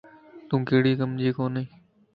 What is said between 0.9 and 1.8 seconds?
ڪم جي ڪوني.